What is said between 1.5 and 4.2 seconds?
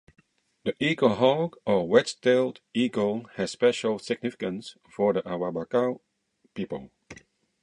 or wedge-tailed eagle has special